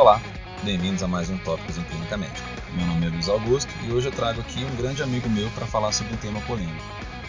[0.00, 0.18] Olá,
[0.64, 2.48] bem-vindos a mais um Tópicos em Clínica Médica.
[2.74, 5.66] Meu nome é Luiz Augusto e hoje eu trago aqui um grande amigo meu para
[5.66, 6.82] falar sobre um tema polêmico,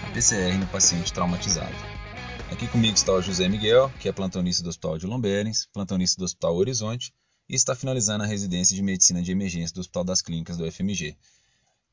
[0.07, 1.75] a PCR no paciente traumatizado.
[2.49, 6.23] Aqui comigo está o José Miguel, que é plantonista do Hospital de Lomberens, plantonista do
[6.23, 7.13] Hospital Horizonte
[7.49, 11.17] e está finalizando a residência de Medicina de Emergência do Hospital das Clínicas do FMG.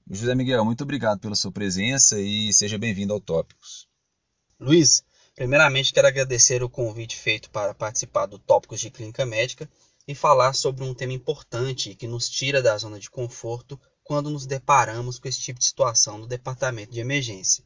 [0.08, 3.88] José Miguel, muito obrigado pela sua presença e seja bem-vindo ao Tópicos.
[4.60, 5.02] Luiz,
[5.34, 9.68] primeiramente quero agradecer o convite feito para participar do Tópicos de Clínica Médica
[10.08, 14.46] e falar sobre um tema importante que nos tira da zona de conforto quando nos
[14.46, 17.62] deparamos com esse tipo de situação no departamento de emergência.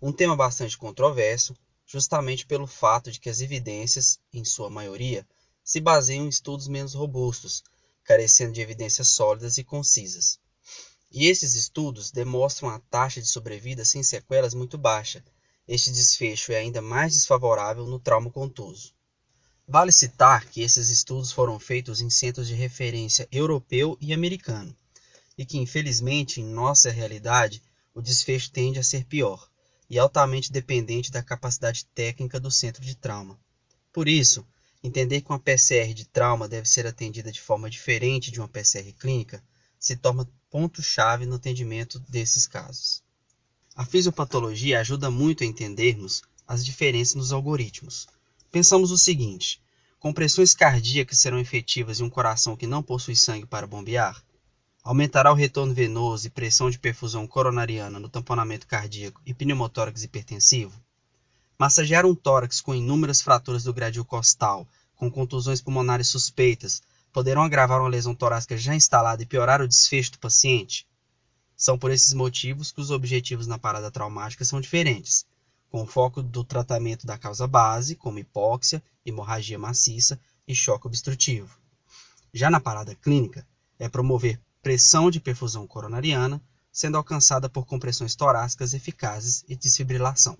[0.00, 1.54] Um tema bastante controverso,
[1.84, 5.28] justamente pelo fato de que as evidências, em sua maioria,
[5.62, 7.62] se baseiam em estudos menos robustos,
[8.04, 10.38] carecendo de evidências sólidas e concisas.
[11.12, 15.22] E esses estudos demonstram a taxa de sobrevida sem sequelas muito baixa.
[15.68, 18.95] Este desfecho é ainda mais desfavorável no trauma contuso.
[19.68, 24.72] Vale citar que esses estudos foram feitos em centros de referência europeu e americano,
[25.36, 27.60] e que infelizmente em nossa realidade
[27.92, 29.50] o desfecho tende a ser pior
[29.90, 33.36] e altamente dependente da capacidade técnica do centro de trauma.
[33.92, 34.46] Por isso,
[34.84, 38.92] entender que uma PCR de trauma deve ser atendida de forma diferente de uma PCR
[38.92, 39.42] clínica
[39.80, 43.02] se torna ponto-chave no atendimento desses casos.
[43.74, 48.06] A fisiopatologia ajuda muito a entendermos as diferenças nos algoritmos,
[48.56, 49.60] Pensamos o seguinte:
[49.98, 54.24] compressões cardíacas serão efetivas em um coração que não possui sangue para bombear?
[54.82, 60.72] Aumentará o retorno venoso e pressão de perfusão coronariana no tamponamento cardíaco e pneumotórax hipertensivo?
[61.58, 66.80] Massagear um tórax com inúmeras fraturas do gradil costal, com contusões pulmonares suspeitas,
[67.12, 70.86] poderão agravar uma lesão torácica já instalada e piorar o desfecho do paciente?
[71.54, 75.26] São por esses motivos que os objetivos na parada traumática são diferentes
[75.76, 80.18] com foco do tratamento da causa base, como hipóxia, hemorragia maciça
[80.48, 81.54] e choque obstrutivo.
[82.32, 83.46] Já na parada clínica,
[83.78, 86.42] é promover pressão de perfusão coronariana,
[86.72, 90.38] sendo alcançada por compressões torácicas eficazes e desfibrilação.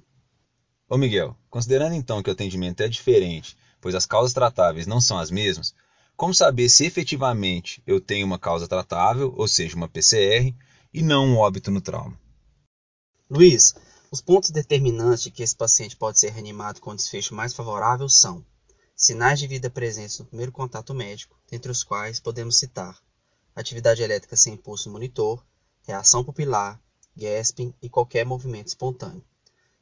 [0.88, 5.18] Ô Miguel, considerando então que o atendimento é diferente, pois as causas tratáveis não são
[5.18, 5.74] as mesmas,
[6.16, 10.54] como saber se efetivamente eu tenho uma causa tratável, ou seja, uma PCR,
[10.94, 12.18] e não um óbito no trauma?
[13.28, 13.74] Luiz,
[14.16, 18.42] os pontos determinantes de que esse paciente pode ser reanimado com desfecho mais favorável são
[18.96, 22.98] sinais de vida presentes no primeiro contato médico, dentre os quais podemos citar
[23.54, 25.44] atividade elétrica sem impulso monitor,
[25.82, 26.80] reação pupilar,
[27.14, 29.22] gasping e qualquer movimento espontâneo.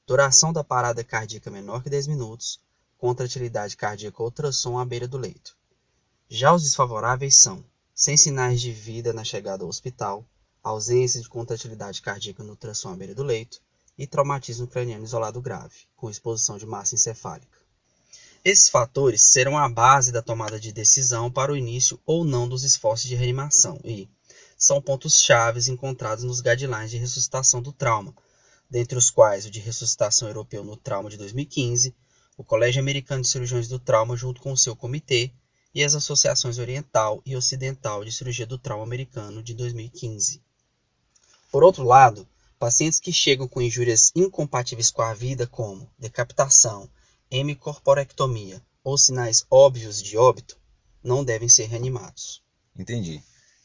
[0.05, 2.59] Duração da parada cardíaca menor que 10 minutos,
[2.99, 5.57] contratilidade cardíaca ou ultrassom à beira do leito.
[6.29, 10.27] Já os desfavoráveis são sem sinais de vida na chegada ao hospital,
[10.61, 13.63] ausência de contratilidade cardíaca no ultrassom à beira do leito,
[13.97, 17.59] e traumatismo craniano isolado grave, com exposição de massa encefálica.
[18.45, 22.63] Esses fatores serão a base da tomada de decisão para o início ou não dos
[22.63, 24.09] esforços de reanimação e
[24.57, 28.15] são pontos chaves encontrados nos guidelines de ressuscitação do trauma,
[28.69, 31.95] dentre os quais o de ressuscitação europeu no trauma de 2015,
[32.37, 35.33] o Colégio Americano de Cirurgiões do Trauma junto com o seu comitê
[35.75, 40.41] e as associações oriental e ocidental de cirurgia do trauma americano de 2015.
[41.51, 42.27] Por outro lado,
[42.65, 46.89] Pacientes que chegam com injúrias incompatíveis com a vida, como decapitação,
[47.31, 50.59] hemicorporectomia ou sinais óbvios de óbito,
[51.03, 52.43] não devem ser reanimados.
[52.75, 53.23] Entendi.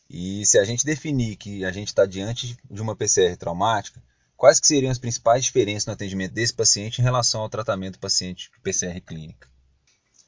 [0.10, 4.04] E se a gente definir que a gente está diante de uma PCR traumática,
[4.36, 8.00] quais que seriam as principais diferenças no atendimento desse paciente em relação ao tratamento do
[8.00, 9.48] paciente de PCR clínica?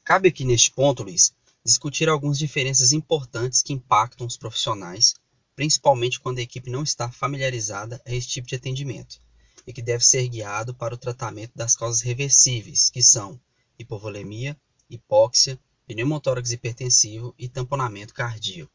[0.02, 5.12] Cabe aqui neste ponto, Luiz, discutir algumas diferenças importantes que impactam os profissionais
[5.54, 9.20] principalmente quando a equipe não está familiarizada a esse tipo de atendimento,
[9.66, 13.40] e que deve ser guiado para o tratamento das causas reversíveis, que são
[13.78, 14.56] hipovolemia,
[14.88, 18.72] hipóxia, pneumotórax hipertensivo e tamponamento cardíaco.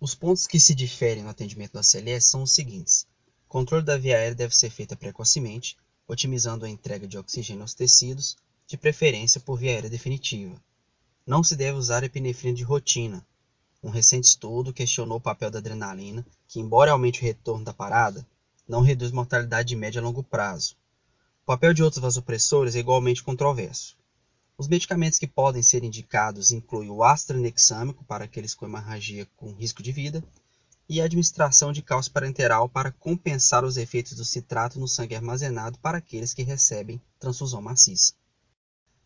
[0.00, 3.06] Os pontos que se diferem no atendimento da CLS são os seguintes:
[3.48, 8.36] controle da via aérea deve ser feito precocemente, otimizando a entrega de oxigênio aos tecidos,
[8.66, 10.62] de preferência por via aérea definitiva.
[11.26, 13.26] Não se deve usar epinefrina de rotina,
[13.82, 18.26] um recente estudo questionou o papel da adrenalina, que, embora aumente o retorno da parada,
[18.66, 20.76] não reduz mortalidade de a longo prazo.
[21.42, 23.96] O papel de outros vasopressores é igualmente controverso.
[24.58, 27.34] Os medicamentos que podem ser indicados incluem o ácido
[28.04, 30.22] para aqueles com hemorragia com risco de vida
[30.88, 35.78] e a administração de cálcio parenteral para compensar os efeitos do citrato no sangue armazenado
[35.78, 38.14] para aqueles que recebem transfusão maciça.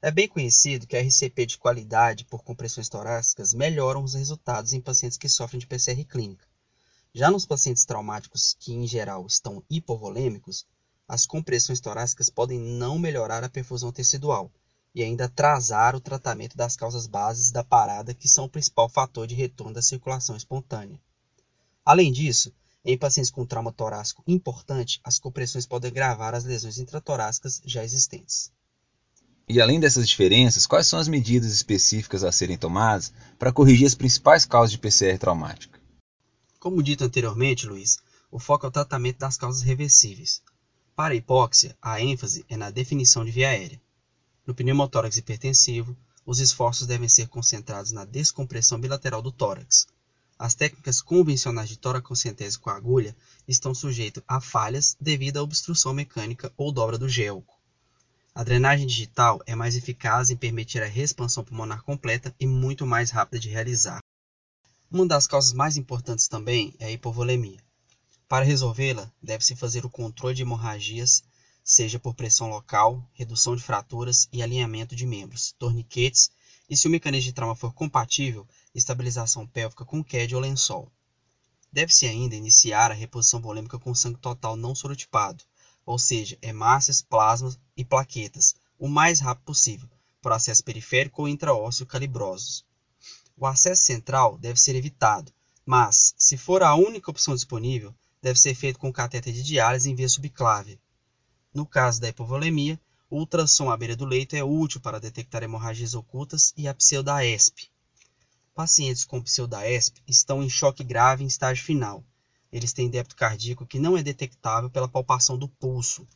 [0.04, 4.80] É bem conhecido que a RCP de qualidade por compressões torácicas melhoram os resultados em
[4.80, 6.44] pacientes que sofrem de PCR clínica.
[7.14, 10.66] Já nos pacientes traumáticos que, em geral, estão hipovolêmicos,
[11.06, 14.50] as compressões torácicas podem não melhorar a perfusão tecidual,
[14.92, 19.28] e ainda atrasar o tratamento das causas bases da parada, que são o principal fator
[19.28, 21.00] de retorno da circulação espontânea.
[21.84, 22.52] Além disso,
[22.84, 28.50] em pacientes com trauma torácico importante, as compressões podem agravar as lesões intratorácicas já existentes.
[29.48, 33.94] E além dessas diferenças, quais são as medidas específicas a serem tomadas para corrigir as
[33.94, 35.80] principais causas de PCR traumática?
[36.60, 37.98] Como dito anteriormente, Luiz,
[38.30, 40.40] o foco é o tratamento das causas reversíveis.
[40.94, 43.80] Para a hipóxia, a ênfase é na definição de via aérea.
[44.46, 49.86] No pneumotórax hipertensivo, os esforços devem ser concentrados na descompressão bilateral do tórax.
[50.38, 53.14] As técnicas convencionais de toracocentese com agulha
[53.46, 57.51] estão sujeitas a falhas devido à obstrução mecânica ou dobra do gelco.
[58.34, 63.10] A drenagem digital é mais eficaz em permitir a reexpansão pulmonar completa e muito mais
[63.10, 64.00] rápida de realizar.
[64.90, 67.62] Uma das causas mais importantes também é a hipovolemia.
[68.28, 71.22] Para resolvê-la, deve-se fazer o controle de hemorragias
[71.64, 76.30] seja por pressão local, redução de fraturas e alinhamento de membros, torniquetes
[76.68, 80.90] e, se o mecanismo de trauma for compatível, estabilização pélvica com CAD ou lençol.
[81.72, 85.44] Deve-se ainda iniciar a reposição volêmica com sangue total não sorotipado,
[85.84, 89.88] ou seja, hemácias, plasmas e plaquetas, o mais rápido possível,
[90.20, 92.64] por acesso periférico ou intraósseo calibrosos.
[93.36, 95.32] O acesso central deve ser evitado,
[95.64, 99.94] mas, se for a única opção disponível, deve ser feito com cateter de diálise em
[99.94, 100.78] via subclave,
[101.54, 102.80] no caso da hipovolemia,
[103.10, 107.68] o ultrassom à beira do leito é útil para detectar hemorragias ocultas e a pseudaesp.
[108.54, 112.02] Pacientes com pseudaesp estão em choque grave em estágio final.
[112.52, 116.06] Eles têm débito cardíaco que não é detectável pela palpação do pulso.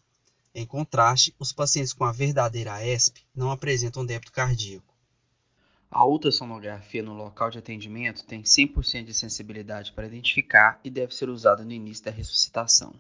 [0.55, 4.95] Em contraste, os pacientes com a verdadeira AESP não apresentam débito cardíaco.
[5.91, 11.29] A ultrassonografia no local de atendimento tem 100% de sensibilidade para identificar e deve ser
[11.29, 12.95] usada no início da ressuscitação.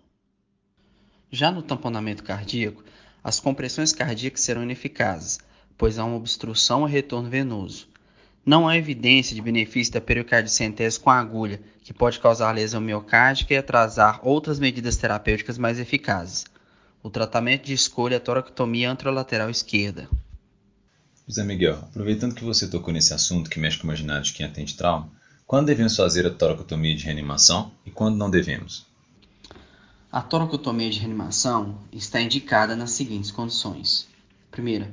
[1.30, 2.82] Já no tamponamento cardíaco,
[3.22, 5.40] as compressões cardíacas serão ineficazes,
[5.76, 7.88] pois há uma obstrução ao retorno venoso.
[8.46, 13.56] Não há evidência de benefício da pericardicentese com agulha, que pode causar lesão miocárdica e
[13.56, 16.44] atrasar outras medidas terapêuticas mais eficazes.
[17.02, 20.08] O tratamento de escolha é a toracotomia anterolateral esquerda.
[21.26, 24.46] José Miguel, aproveitando que você tocou nesse assunto que mexe com o imaginário de quem
[24.46, 25.10] atende trauma,
[25.44, 28.86] quando devemos fazer a toracotomia de reanimação e quando não devemos?
[30.12, 34.06] A toracotomia de reanimação está indicada nas seguintes condições.
[34.52, 34.88] Primeira,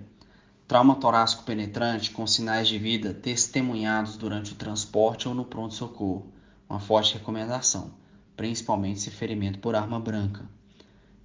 [0.74, 6.34] trauma torácico penetrante com sinais de vida testemunhados durante o transporte ou no pronto-socorro,
[6.68, 7.94] uma forte recomendação,
[8.36, 10.44] principalmente se ferimento por arma branca.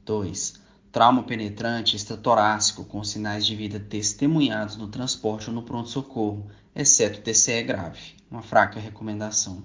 [0.04, 0.60] 2.
[0.92, 7.62] Trauma penetrante extratorácico com sinais de vida testemunhados no transporte ou no pronto-socorro, exceto TCE
[7.62, 9.64] grave, uma fraca recomendação.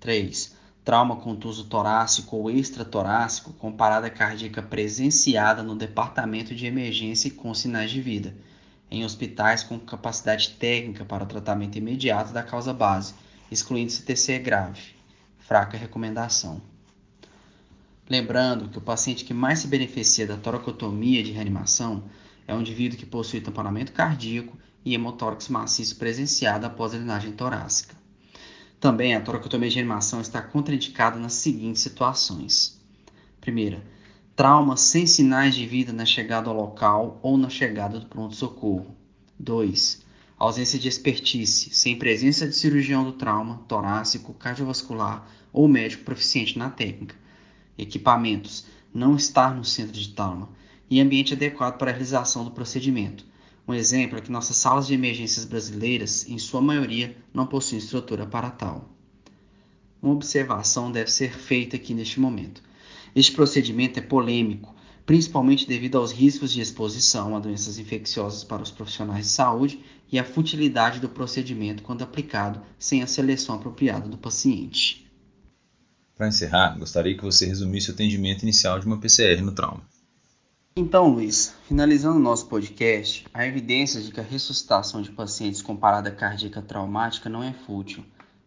[0.00, 7.52] 3 trauma contuso torácico ou extratorácico com parada cardíaca presenciada no departamento de emergência com
[7.52, 8.34] sinais de vida,
[8.90, 13.14] em hospitais com capacidade técnica para o tratamento imediato da causa base,
[13.50, 14.80] excluindo CTC grave.
[15.38, 16.60] Fraca recomendação.
[18.08, 22.02] Lembrando que o paciente que mais se beneficia da toracotomia de reanimação
[22.46, 27.94] é o indivíduo que possui tamponamento cardíaco e hemotórax maciço presenciado após a drenagem torácica.
[28.80, 32.80] Também a toracotomia de reanimação está contraindicada nas seguintes situações.
[33.40, 33.84] Primeira,
[34.40, 38.96] trauma sem sinais de vida na chegada ao local ou na chegada do pronto-socorro.
[39.38, 40.00] 2.
[40.38, 46.70] Ausência de expertise, sem presença de cirurgião do trauma, torácico, cardiovascular ou médico proficiente na
[46.70, 47.14] técnica.
[47.76, 50.48] Equipamentos, não estar no centro de trauma
[50.88, 53.26] e ambiente adequado para a realização do procedimento,
[53.68, 58.24] um exemplo é que nossas salas de emergências brasileiras, em sua maioria, não possuem estrutura
[58.24, 58.88] para tal.
[60.00, 62.69] Uma observação deve ser feita aqui neste momento.
[63.14, 64.74] Este procedimento é polêmico,
[65.04, 69.80] principalmente devido aos riscos de exposição a doenças infecciosas para os profissionais de saúde
[70.12, 75.10] e à futilidade do procedimento quando aplicado sem a seleção apropriada do paciente.
[76.16, 79.82] Para encerrar, gostaria que você resumisse o atendimento inicial de uma PCR no trauma.
[80.76, 86.10] Então, Luiz, finalizando nosso podcast, há evidências de que a ressuscitação de pacientes com parada
[86.10, 88.04] cardíaca traumática não é fútil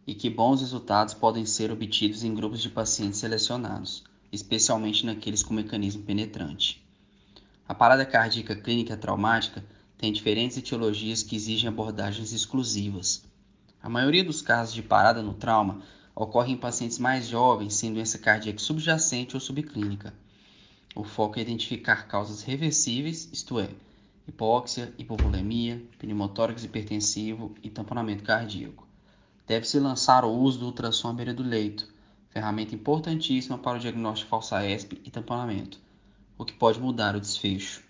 [0.07, 5.53] e que bons resultados podem ser obtidos em grupos de pacientes selecionados, especialmente naqueles com
[5.53, 6.83] mecanismo penetrante.
[7.67, 9.63] A parada cardíaca clínica traumática
[9.97, 13.23] tem diferentes etiologias que exigem abordagens exclusivas.
[13.81, 15.81] A maioria dos casos de parada no trauma
[16.15, 20.13] ocorre em pacientes mais jovens sem doença cardíaca subjacente ou subclínica.
[20.95, 23.69] O foco é identificar causas reversíveis, isto é,
[24.27, 28.87] hipóxia, hipovolemia, pneumotórax hipertensivo e tamponamento cardíaco.
[29.45, 31.92] Deve-se lançar o uso do ultrassom à beira do leito,
[32.33, 35.79] ferramenta importantíssima para o diagnóstico de falsa ESP e tamponamento,
[36.35, 37.83] o que pode mudar o desfecho.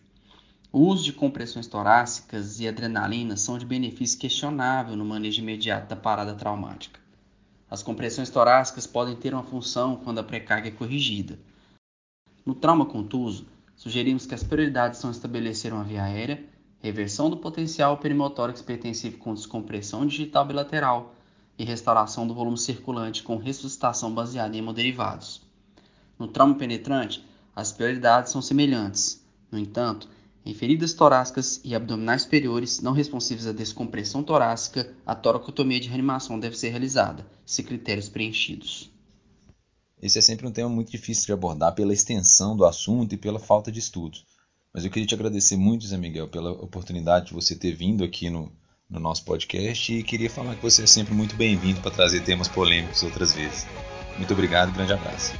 [0.69, 5.95] O uso de compressões torácicas e adrenalina são de benefício questionável no manejo imediato da
[5.95, 6.99] parada traumática.
[7.71, 11.39] As compressões torácicas podem ter uma função quando a pré-carga é corrigida.
[12.45, 13.47] No trauma contuso,
[13.77, 16.43] sugerimos que as prioridades são estabelecer uma via aérea,
[16.79, 21.15] reversão do potencial perimotórax hipertensivo com descompressão digital bilateral
[21.57, 25.41] e restauração do volume circulante com ressuscitação baseada em hemoderivados.
[26.17, 27.23] No trauma penetrante,
[27.55, 29.23] as prioridades são semelhantes.
[29.51, 30.09] No entanto,
[30.45, 36.39] em feridas torácicas e abdominais superiores não responsivas à descompressão torácica, a toracotomia de reanimação
[36.39, 38.91] deve ser realizada, se critérios preenchidos.
[40.01, 43.39] Esse é sempre um tema muito difícil de abordar pela extensão do assunto e pela
[43.39, 44.25] falta de estudos.
[44.73, 48.29] Mas eu queria te agradecer muito, Zé Miguel, pela oportunidade de você ter vindo aqui
[48.29, 48.51] no,
[48.93, 52.47] no nosso podcast e queria falar que você é sempre muito bem-vindo para trazer temas
[52.47, 53.65] polêmicos outras vezes.
[54.17, 55.33] Muito obrigado e grande abraço.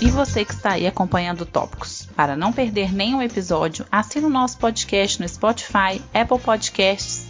[0.00, 2.08] E você que está aí acompanhando Tópicos.
[2.14, 7.29] Para não perder nenhum episódio, assine o nosso podcast no Spotify, Apple Podcasts,